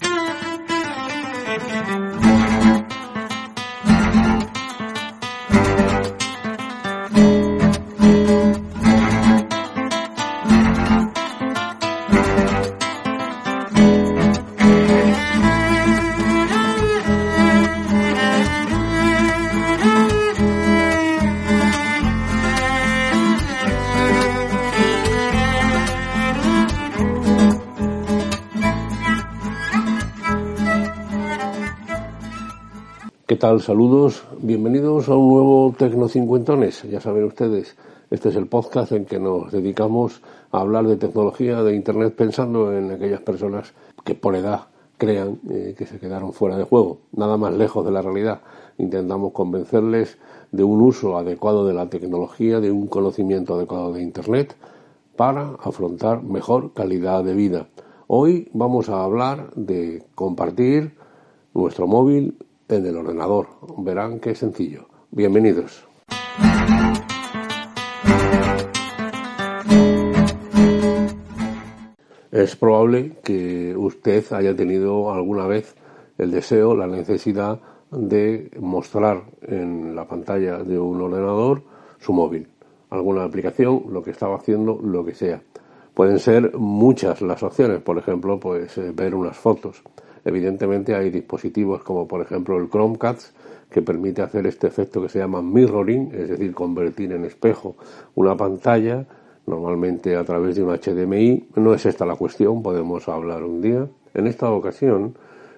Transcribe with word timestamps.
¿Qué 0.00 0.08
Saludos. 33.44 34.24
Bienvenidos 34.40 35.10
a 35.10 35.16
un 35.16 35.28
nuevo 35.28 35.74
Tecno 35.76 36.08
Cincuentones. 36.08 36.82
Ya 36.84 36.98
saben 36.98 37.24
ustedes, 37.24 37.76
este 38.10 38.30
es 38.30 38.36
el 38.36 38.46
podcast 38.46 38.92
en 38.92 39.04
que 39.04 39.18
nos 39.18 39.52
dedicamos 39.52 40.22
a 40.50 40.60
hablar 40.60 40.86
de 40.86 40.96
tecnología, 40.96 41.62
de 41.62 41.74
Internet, 41.74 42.14
pensando 42.16 42.72
en 42.72 42.90
aquellas 42.90 43.20
personas 43.20 43.74
que 44.02 44.14
por 44.14 44.34
edad 44.34 44.68
crean 44.96 45.40
eh, 45.50 45.74
que 45.76 45.84
se 45.84 45.98
quedaron 45.98 46.32
fuera 46.32 46.56
de 46.56 46.64
juego, 46.64 47.00
nada 47.12 47.36
más 47.36 47.52
lejos 47.52 47.84
de 47.84 47.92
la 47.92 48.00
realidad. 48.00 48.40
Intentamos 48.78 49.32
convencerles 49.32 50.16
de 50.50 50.64
un 50.64 50.80
uso 50.80 51.18
adecuado 51.18 51.66
de 51.66 51.74
la 51.74 51.90
tecnología, 51.90 52.60
de 52.60 52.70
un 52.70 52.86
conocimiento 52.86 53.56
adecuado 53.56 53.92
de 53.92 54.00
Internet 54.00 54.56
para 55.16 55.50
afrontar 55.62 56.22
mejor 56.22 56.72
calidad 56.72 57.22
de 57.22 57.34
vida. 57.34 57.66
Hoy 58.06 58.48
vamos 58.54 58.88
a 58.88 59.04
hablar 59.04 59.52
de 59.54 60.02
compartir 60.14 60.94
nuestro 61.52 61.86
móvil 61.86 62.38
en 62.68 62.86
el 62.86 62.96
ordenador. 62.96 63.48
Verán 63.78 64.20
qué 64.20 64.34
sencillo. 64.34 64.86
Bienvenidos. 65.10 65.86
Es 72.30 72.56
probable 72.56 73.12
que 73.22 73.76
usted 73.76 74.24
haya 74.32 74.56
tenido 74.56 75.12
alguna 75.12 75.46
vez 75.46 75.76
el 76.18 76.32
deseo, 76.32 76.74
la 76.74 76.86
necesidad 76.86 77.60
de 77.92 78.50
mostrar 78.58 79.22
en 79.42 79.94
la 79.94 80.08
pantalla 80.08 80.58
de 80.58 80.78
un 80.78 81.00
ordenador 81.00 81.62
su 82.00 82.12
móvil, 82.12 82.48
alguna 82.90 83.24
aplicación, 83.24 83.84
lo 83.88 84.02
que 84.02 84.10
estaba 84.10 84.36
haciendo, 84.36 84.80
lo 84.82 85.04
que 85.04 85.14
sea. 85.14 85.42
Pueden 85.94 86.18
ser 86.18 86.56
muchas 86.56 87.22
las 87.22 87.42
opciones, 87.42 87.80
por 87.80 87.98
ejemplo, 87.98 88.40
pues 88.40 88.76
eh, 88.78 88.92
ver 88.94 89.14
unas 89.14 89.36
fotos, 89.36 89.82
Evidentemente 90.24 90.94
hay 90.94 91.10
dispositivos 91.10 91.82
como 91.82 92.08
por 92.08 92.22
ejemplo 92.22 92.56
el 92.58 92.70
Chromecast 92.70 93.36
que 93.70 93.82
permite 93.82 94.22
hacer 94.22 94.46
este 94.46 94.66
efecto 94.66 95.02
que 95.02 95.08
se 95.08 95.18
llama 95.18 95.42
mirroring, 95.42 96.12
es 96.14 96.28
decir, 96.30 96.54
convertir 96.54 97.12
en 97.12 97.24
espejo 97.24 97.76
una 98.14 98.36
pantalla, 98.36 99.04
normalmente 99.46 100.16
a 100.16 100.24
través 100.24 100.56
de 100.56 100.62
un 100.62 100.70
HDMI. 100.70 101.48
No 101.56 101.74
es 101.74 101.84
esta 101.84 102.06
la 102.06 102.16
cuestión, 102.16 102.62
podemos 102.62 103.08
hablar 103.08 103.42
un 103.42 103.60
día. 103.60 103.86
En 104.14 104.26
esta 104.26 104.50
ocasión 104.50 105.16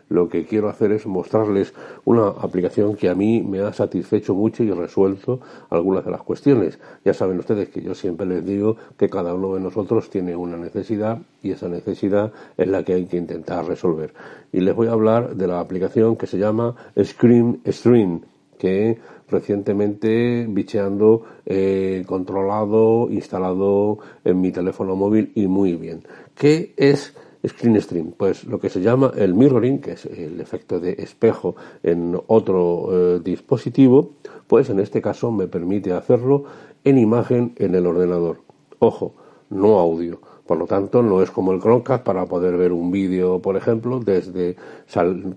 lo 0.08 0.28
que 0.28 0.44
quiero 0.44 0.68
hacer 0.68 0.92
es 0.92 1.06
mostrarles 1.06 1.74
una 2.04 2.28
aplicación 2.28 2.94
que 2.96 3.08
a 3.08 3.14
mí 3.14 3.42
me 3.42 3.60
ha 3.60 3.72
satisfecho 3.72 4.34
mucho 4.34 4.62
y 4.62 4.70
resuelto 4.70 5.40
algunas 5.70 6.04
de 6.04 6.10
las 6.10 6.22
cuestiones. 6.22 6.78
Ya 7.04 7.12
saben 7.12 7.38
ustedes 7.38 7.68
que 7.68 7.82
yo 7.82 7.94
siempre 7.94 8.26
les 8.26 8.44
digo 8.44 8.76
que 8.96 9.08
cada 9.08 9.34
uno 9.34 9.54
de 9.54 9.60
nosotros 9.60 10.08
tiene 10.10 10.36
una 10.36 10.56
necesidad 10.56 11.18
y 11.42 11.50
esa 11.50 11.68
necesidad 11.68 12.32
es 12.56 12.68
la 12.68 12.84
que 12.84 12.94
hay 12.94 13.06
que 13.06 13.16
intentar 13.16 13.66
resolver. 13.66 14.12
Y 14.52 14.60
les 14.60 14.74
voy 14.74 14.88
a 14.88 14.92
hablar 14.92 15.34
de 15.34 15.46
la 15.46 15.60
aplicación 15.60 16.16
que 16.16 16.26
se 16.26 16.38
llama 16.38 16.74
Screen 17.02 17.60
Stream 17.66 18.20
que 18.58 18.98
recientemente 19.28 20.46
bicheando 20.48 21.24
eh, 21.44 22.04
controlado, 22.06 23.08
instalado 23.10 23.98
en 24.24 24.40
mi 24.40 24.52
teléfono 24.52 24.96
móvil 24.96 25.32
y 25.34 25.46
muy 25.46 25.74
bien. 25.74 26.02
¿Qué 26.34 26.72
es 26.76 27.14
Screen 27.46 27.80
Stream, 27.80 28.12
pues 28.16 28.44
lo 28.44 28.58
que 28.58 28.68
se 28.68 28.80
llama 28.80 29.12
el 29.16 29.34
mirroring, 29.34 29.80
que 29.80 29.92
es 29.92 30.06
el 30.06 30.40
efecto 30.40 30.80
de 30.80 30.92
espejo 30.98 31.56
en 31.82 32.18
otro 32.26 32.88
eh, 32.90 33.20
dispositivo, 33.22 34.12
pues 34.46 34.70
en 34.70 34.80
este 34.80 35.00
caso 35.00 35.30
me 35.30 35.46
permite 35.46 35.92
hacerlo 35.92 36.44
en 36.84 36.98
imagen 36.98 37.52
en 37.56 37.74
el 37.74 37.86
ordenador. 37.86 38.42
Ojo, 38.78 39.14
no 39.50 39.78
audio. 39.78 40.20
Por 40.46 40.58
lo 40.58 40.66
tanto, 40.66 41.02
no 41.02 41.22
es 41.22 41.30
como 41.30 41.52
el 41.52 41.60
Chromecast 41.60 42.04
para 42.04 42.26
poder 42.26 42.56
ver 42.56 42.72
un 42.72 42.90
vídeo, 42.90 43.40
por 43.40 43.56
ejemplo, 43.56 44.00
desde 44.00 44.56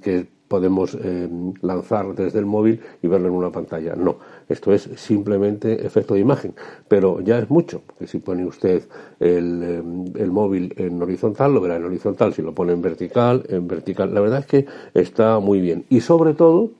que 0.01 0.27
podemos 0.49 0.97
eh, 1.01 1.29
lanzar 1.61 2.13
desde 2.15 2.39
el 2.39 2.45
móvil 2.45 2.81
y 3.01 3.07
verlo 3.07 3.29
en 3.29 3.35
una 3.35 3.51
pantalla. 3.51 3.95
No, 3.95 4.17
esto 4.49 4.73
es 4.73 4.89
simplemente 4.95 5.85
efecto 5.85 6.15
de 6.15 6.19
imagen, 6.19 6.53
pero 6.87 7.21
ya 7.21 7.37
es 7.37 7.49
mucho, 7.49 7.81
porque 7.85 8.07
si 8.07 8.17
pone 8.17 8.45
usted 8.45 8.83
el, 9.19 9.63
eh, 9.63 10.21
el, 10.21 10.31
móvil 10.31 10.73
en 10.75 11.01
horizontal, 11.01 11.53
lo 11.53 11.61
verá 11.61 11.77
en 11.77 11.85
horizontal, 11.85 12.33
si 12.33 12.41
lo 12.41 12.53
pone 12.53 12.73
en 12.73 12.81
vertical, 12.81 13.45
en 13.47 13.67
vertical. 13.67 14.13
La 14.13 14.21
verdad 14.21 14.39
es 14.39 14.47
que 14.47 14.65
está 14.95 15.39
muy 15.39 15.61
bien 15.61 15.85
y 15.89 16.01
sobre 16.01 16.33
todo 16.33 16.71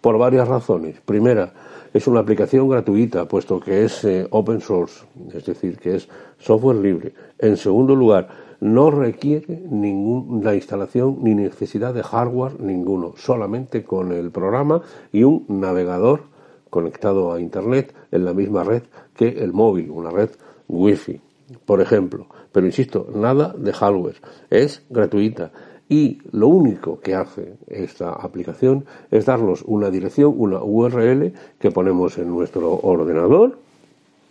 por 0.00 0.18
varias 0.18 0.48
razones. 0.48 1.00
Primera, 1.00 1.54
es 1.94 2.08
una 2.08 2.20
aplicación 2.20 2.68
gratuita, 2.68 3.26
puesto 3.28 3.60
que 3.60 3.84
es 3.84 4.04
eh, 4.04 4.26
open 4.30 4.60
source, 4.60 5.06
es 5.32 5.46
decir, 5.46 5.78
que 5.78 5.94
es 5.94 6.08
software 6.38 6.76
libre. 6.76 7.14
En 7.38 7.56
segundo 7.56 7.94
lugar, 7.94 8.28
no 8.60 8.90
requiere 8.90 9.62
ninguna 9.70 10.56
instalación 10.56 11.18
ni 11.22 11.36
necesidad 11.36 11.94
de 11.94 12.02
hardware 12.02 12.60
ninguno, 12.60 13.14
solamente 13.16 13.84
con 13.84 14.10
el 14.10 14.32
programa 14.32 14.82
y 15.12 15.22
un 15.22 15.46
navegador 15.48 16.24
conectado 16.68 17.32
a 17.32 17.40
Internet 17.40 17.94
en 18.10 18.24
la 18.24 18.34
misma 18.34 18.64
red 18.64 18.82
que 19.14 19.28
el 19.28 19.52
móvil, 19.52 19.90
una 19.90 20.10
red 20.10 20.30
Wi-Fi, 20.66 21.20
por 21.64 21.80
ejemplo. 21.80 22.26
Pero 22.50 22.66
insisto, 22.66 23.06
nada 23.14 23.54
de 23.56 23.72
hardware, 23.72 24.16
es 24.50 24.84
gratuita. 24.90 25.52
Y 25.88 26.18
lo 26.32 26.48
único 26.48 27.00
que 27.00 27.14
hace 27.14 27.54
esta 27.66 28.12
aplicación 28.12 28.84
es 29.10 29.26
darnos 29.26 29.62
una 29.66 29.90
dirección, 29.90 30.34
una 30.36 30.62
URL 30.62 31.32
que 31.58 31.70
ponemos 31.70 32.18
en 32.18 32.28
nuestro 32.28 32.72
ordenador 32.82 33.58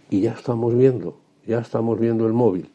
y 0.10 0.22
ya 0.22 0.34
estamos 0.34 0.76
viendo, 0.76 1.16
ya 1.46 1.60
estamos 1.60 2.00
viendo 2.00 2.26
el 2.26 2.34
móvil 2.34 2.70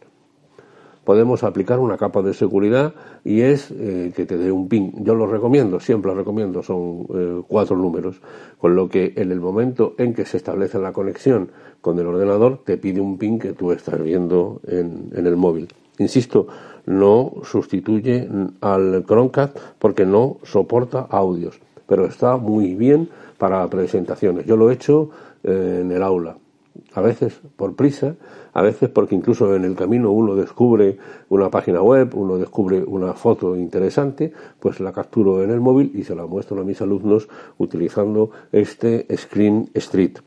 podemos 1.09 1.43
aplicar 1.43 1.79
una 1.79 1.97
capa 1.97 2.21
de 2.21 2.35
seguridad 2.35 2.93
y 3.25 3.41
es 3.41 3.71
eh, 3.71 4.13
que 4.15 4.27
te 4.27 4.37
dé 4.37 4.53
un 4.53 4.69
ping. 4.69 4.91
Yo 5.05 5.15
lo 5.15 5.27
recomiendo, 5.27 5.81
siempre 5.81 6.11
lo 6.11 6.19
recomiendo, 6.19 6.63
son 6.63 7.07
eh, 7.15 7.43
cuatro 7.49 7.79
números, 7.79 8.21
con 8.59 8.77
lo 8.77 8.91
que 8.91 9.15
en 9.17 9.33
el 9.33 9.41
momento 9.41 9.95
en 9.97 10.13
que 10.13 10.27
se 10.27 10.37
establece 10.37 10.79
la 10.79 10.93
conexión 10.93 11.51
con 11.81 11.99
el 11.99 12.07
ordenador 12.07 12.61
te 12.63 12.77
pide 12.77 13.01
un 13.01 13.17
ping 13.17 13.39
que 13.39 13.55
tú 13.55 13.73
estás 13.73 14.03
viendo 14.03 14.61
en, 14.67 15.09
en 15.15 15.27
el 15.27 15.37
móvil. 15.37 15.69
Insisto, 15.99 16.47
no 16.89 17.35
sustituye 17.45 18.29
al 18.61 19.05
Chromecast 19.07 19.57
porque 19.79 20.07
no 20.07 20.39
soporta 20.43 21.07
audios, 21.11 21.61
pero 21.87 22.07
está 22.07 22.37
muy 22.37 22.75
bien 22.75 23.09
para 23.37 23.69
presentaciones. 23.69 24.47
Yo 24.47 24.57
lo 24.57 24.71
he 24.71 24.75
hecho 24.75 25.11
eh, 25.45 25.81
en 25.83 25.93
el 25.93 26.03
aula 26.03 26.37
a 26.95 27.01
veces 27.01 27.41
por 27.57 27.75
prisa, 27.75 28.15
a 28.53 28.63
veces 28.63 28.89
porque 28.89 29.15
incluso 29.15 29.55
en 29.55 29.65
el 29.65 29.75
camino 29.75 30.11
uno 30.11 30.35
descubre 30.35 30.99
una 31.29 31.51
página 31.51 31.83
web, 31.83 32.15
uno 32.15 32.39
descubre 32.39 32.83
una 32.83 33.15
foto 33.15 33.57
interesante, 33.57 34.33
pues 34.61 34.81
la 34.81 34.93
capturo 34.93 35.43
en 35.43 35.51
el 35.51 35.61
móvil 35.61 35.93
y 35.95 36.05
se 36.05 36.15
la 36.15 36.27
muestro 36.27 36.61
a 36.61 36.65
mis 36.65 36.81
alumnos 36.81 37.29
utilizando 37.59 38.31
este 38.53 39.07
Screen 39.17 39.69
Street. 39.75 40.19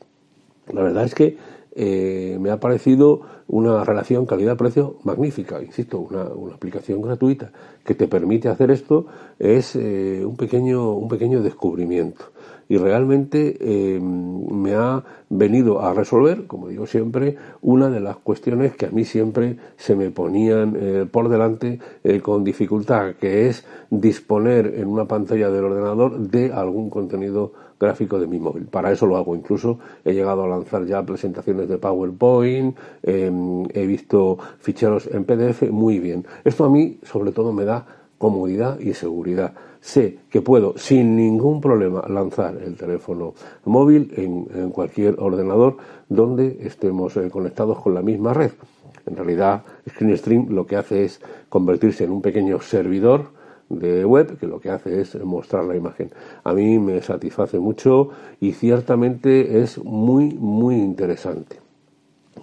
La 0.71 0.83
verdad 0.83 1.05
es 1.05 1.15
que 1.15 1.37
eh, 1.73 2.37
me 2.39 2.51
ha 2.51 2.59
parecido 2.59 3.21
una 3.47 3.83
relación 3.83 4.25
calidad-precio 4.25 4.97
magnífica, 5.03 5.61
insisto, 5.61 5.99
una, 5.99 6.23
aplicación 6.53 7.01
gratuita 7.01 7.51
que 7.83 7.95
te 7.95 8.07
permite 8.07 8.49
hacer 8.49 8.71
esto 8.71 9.05
es 9.39 9.75
eh, 9.75 10.23
un, 10.25 10.35
pequeño, 10.35 10.93
un 10.93 11.07
pequeño 11.07 11.41
descubrimiento. 11.41 12.25
Y 12.71 12.77
realmente 12.77 13.57
eh, 13.59 13.99
me 13.99 14.75
ha 14.75 15.03
venido 15.27 15.81
a 15.81 15.93
resolver, 15.93 16.47
como 16.47 16.69
digo 16.69 16.87
siempre, 16.87 17.35
una 17.61 17.89
de 17.89 17.99
las 17.99 18.15
cuestiones 18.15 18.77
que 18.77 18.85
a 18.85 18.91
mí 18.91 19.03
siempre 19.03 19.57
se 19.75 19.93
me 19.93 20.09
ponían 20.09 20.77
eh, 20.79 21.05
por 21.11 21.27
delante 21.27 21.81
con 22.21 22.45
dificultad, 22.45 23.15
que 23.19 23.49
es 23.49 23.65
disponer 23.89 24.75
en 24.77 24.87
una 24.87 25.05
pantalla 25.05 25.49
del 25.49 25.65
ordenador 25.65 26.17
de 26.17 26.53
algún 26.53 26.89
contenido 26.89 27.51
gráfico 27.77 28.17
de 28.19 28.27
mi 28.27 28.39
móvil. 28.39 28.67
Para 28.67 28.89
eso 28.93 29.05
lo 29.05 29.17
hago. 29.17 29.35
Incluso 29.35 29.79
he 30.05 30.13
llegado 30.13 30.45
a 30.45 30.47
lanzar 30.47 30.85
ya 30.85 31.05
presentaciones 31.05 31.67
de 31.67 31.77
PowerPoint, 31.77 32.77
em, 33.03 33.65
he 33.73 33.85
visto 33.85 34.37
ficheros 34.59 35.09
en 35.11 35.25
PDF 35.25 35.69
muy 35.71 35.99
bien. 35.99 36.25
Esto 36.45 36.63
a 36.63 36.69
mí 36.69 36.99
sobre 37.03 37.33
todo 37.33 37.51
me 37.51 37.65
da 37.65 37.85
comodidad 38.17 38.79
y 38.79 38.93
seguridad. 38.93 39.53
Sé 39.81 40.19
que 40.29 40.41
puedo 40.41 40.77
sin 40.77 41.15
ningún 41.15 41.59
problema 41.59 42.05
lanzar 42.07 42.55
el 42.63 42.75
teléfono 42.75 43.33
móvil 43.65 44.13
en, 44.15 44.69
cualquier 44.69 45.15
ordenador 45.19 45.77
donde 46.07 46.59
estemos 46.61 47.17
eh, 47.17 47.29
conectados 47.31 47.79
con 47.79 47.95
la 47.95 48.03
misma 48.03 48.33
red. 48.33 48.51
En 49.07 49.15
realidad, 49.15 49.63
ScreenStream 49.89 50.49
lo 50.49 50.67
que 50.67 50.75
hace 50.75 51.03
es 51.03 51.19
convertirse 51.49 52.03
en 52.03 52.11
un 52.11 52.21
pequeño 52.21 52.61
servidor 52.61 53.31
de 53.69 54.05
web 54.05 54.37
que 54.37 54.45
lo 54.45 54.59
que 54.59 54.69
hace 54.69 55.01
es 55.01 55.15
mostrar 55.23 55.65
la 55.65 55.75
imagen. 55.75 56.11
A 56.43 56.53
mí 56.53 56.77
me 56.77 57.01
satisface 57.01 57.57
mucho 57.57 58.09
y 58.39 58.51
ciertamente 58.51 59.61
es 59.61 59.83
muy, 59.83 60.35
muy 60.35 60.75
interesante. 60.75 61.57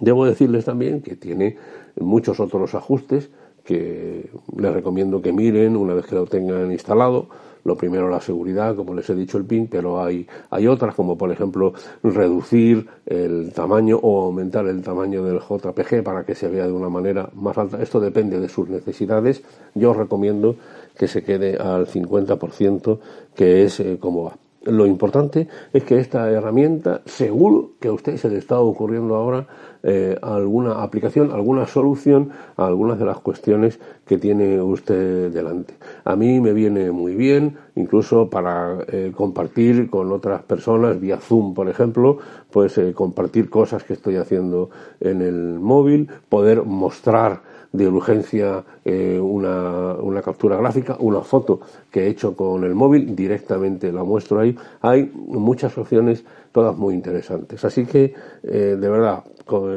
Debo 0.01 0.25
decirles 0.25 0.65
también 0.65 1.01
que 1.01 1.15
tiene 1.15 1.57
muchos 1.99 2.41
otros 2.41 2.75
ajustes 2.75 3.29
que 3.63 4.29
les 4.57 4.73
recomiendo 4.73 5.21
que 5.21 5.31
miren 5.31 5.75
una 5.75 5.93
vez 5.93 6.05
que 6.05 6.15
lo 6.15 6.25
tengan 6.25 6.71
instalado. 6.71 7.27
Lo 7.65 7.75
primero 7.75 8.09
la 8.09 8.21
seguridad, 8.21 8.75
como 8.75 8.93
les 8.93 9.09
he 9.09 9.15
dicho 9.15 9.37
el 9.37 9.45
PIN, 9.45 9.67
pero 9.67 10.01
hay, 10.01 10.25
hay 10.49 10.65
otras 10.67 10.95
como 10.95 11.17
por 11.17 11.31
ejemplo 11.31 11.73
reducir 12.01 12.87
el 13.05 13.51
tamaño 13.53 13.99
o 14.01 14.23
aumentar 14.23 14.65
el 14.67 14.81
tamaño 14.81 15.23
del 15.23 15.39
JPG 15.39 16.01
para 16.03 16.23
que 16.23 16.35
se 16.35 16.47
vea 16.47 16.65
de 16.65 16.71
una 16.71 16.89
manera 16.89 17.29
más 17.35 17.57
alta. 17.57 17.81
Esto 17.81 17.99
depende 17.99 18.39
de 18.39 18.47
sus 18.47 18.69
necesidades. 18.69 19.43
Yo 19.75 19.91
os 19.91 19.97
recomiendo 19.97 20.55
que 20.97 21.07
se 21.07 21.23
quede 21.23 21.57
al 21.57 21.85
50%, 21.85 22.99
que 23.35 23.63
es 23.65 23.79
eh, 23.81 23.97
como 23.99 24.23
va. 24.23 24.48
Lo 24.63 24.85
importante 24.85 25.47
es 25.71 25.85
que 25.85 25.99
esta 25.99 26.29
herramienta, 26.29 27.01
seguro 27.05 27.71
que 27.79 27.87
a 27.87 27.93
usted 27.93 28.17
se 28.17 28.29
le 28.29 28.37
está 28.37 28.59
ocurriendo 28.59 29.15
ahora 29.15 29.47
eh, 29.83 30.17
alguna 30.21 30.83
aplicación, 30.83 31.31
alguna 31.31 31.65
solución 31.65 32.31
a 32.57 32.67
algunas 32.67 32.99
de 32.99 33.05
las 33.05 33.19
cuestiones 33.19 33.79
que 34.05 34.17
tiene 34.17 34.61
usted 34.61 35.31
delante. 35.31 35.75
A 36.03 36.17
mí 36.17 36.41
me 36.41 36.51
viene 36.51 36.91
muy 36.91 37.15
bien, 37.15 37.55
incluso 37.75 38.29
para 38.29 38.79
eh, 38.89 39.13
compartir 39.15 39.89
con 39.89 40.11
otras 40.11 40.43
personas 40.43 40.99
vía 40.99 41.19
Zoom, 41.21 41.53
por 41.53 41.69
ejemplo, 41.69 42.17
pues 42.51 42.77
compartir 42.93 43.49
cosas 43.49 43.85
que 43.85 43.93
estoy 43.93 44.17
haciendo 44.17 44.69
en 44.99 45.21
el 45.21 45.59
móvil, 45.59 46.09
poder 46.27 46.63
mostrar 46.63 47.41
de 47.71 47.87
urgencia 47.87 48.63
eh, 48.83 49.19
una, 49.19 49.93
una, 49.95 50.21
captura 50.21 50.57
gráfica, 50.57 50.97
una 50.99 51.21
foto 51.21 51.61
que 51.91 52.05
he 52.05 52.07
hecho 52.07 52.35
con 52.35 52.63
el 52.63 52.73
móvil, 52.73 53.15
directamente 53.15 53.91
la 53.91 54.03
muestro 54.03 54.39
ahí. 54.39 54.55
Hay 54.81 55.11
muchas 55.13 55.77
opciones, 55.77 56.23
todas 56.51 56.75
muy 56.77 56.93
interesantes. 56.93 57.63
Así 57.63 57.85
que, 57.85 58.13
eh, 58.43 58.77
de 58.79 58.89
verdad, 58.89 59.23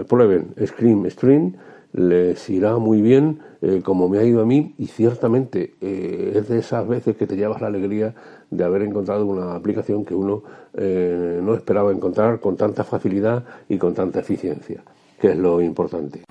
prueben 0.08 0.54
Scream 0.64 1.08
Stream, 1.10 1.54
les 1.92 2.48
irá 2.48 2.78
muy 2.78 3.02
bien, 3.02 3.40
eh, 3.60 3.82
como 3.84 4.08
me 4.08 4.18
ha 4.18 4.24
ido 4.24 4.40
a 4.40 4.46
mí, 4.46 4.74
y 4.78 4.86
ciertamente 4.86 5.74
es 5.80 6.48
de 6.48 6.58
esas 6.58 6.88
veces 6.88 7.16
que 7.16 7.26
te 7.26 7.36
llevas 7.36 7.60
la 7.60 7.66
alegría 7.66 8.14
de 8.50 8.64
haber 8.64 8.82
encontrado 8.82 9.26
una 9.26 9.54
aplicación 9.54 10.04
que 10.04 10.14
uno 10.14 10.42
no 10.74 11.54
esperaba 11.54 11.92
encontrar 11.92 12.40
con 12.40 12.56
tanta 12.56 12.82
facilidad 12.84 13.44
y 13.68 13.76
con 13.76 13.92
tanta 13.94 14.20
eficiencia, 14.20 14.82
que 15.20 15.32
es 15.32 15.36
lo 15.38 15.60
importante. 15.60 16.22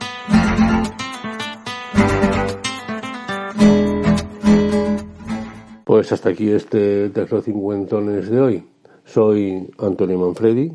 Pues 5.86 6.12
hasta 6.12 6.30
aquí 6.30 6.50
este 6.50 7.10
Tecno 7.10 7.42
Cincuentones 7.42 8.30
de 8.30 8.42
hoy. 8.42 8.64
Soy 9.06 9.70
Antonio 9.78 10.20
Manfredi, 10.20 10.74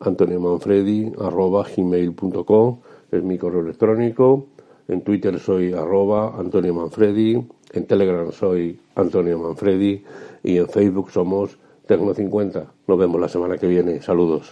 antoniomanfredi.gmail.com 0.00 2.78
es 3.10 3.22
mi 3.22 3.38
correo 3.38 3.60
electrónico. 3.60 4.46
En 4.88 5.02
Twitter 5.02 5.38
soy 5.38 5.72
arroba 5.72 6.38
Antonio 6.38 6.74
Manfredi, 6.74 7.46
en 7.72 7.86
Telegram 7.86 8.30
soy 8.32 8.80
Antonio 8.94 9.38
Manfredi 9.38 10.02
y 10.42 10.58
en 10.58 10.68
Facebook 10.68 11.10
somos 11.10 11.58
Tecno50. 11.86 12.66
Nos 12.86 12.98
vemos 12.98 13.20
la 13.20 13.28
semana 13.28 13.58
que 13.58 13.66
viene. 13.66 14.00
Saludos. 14.00 14.46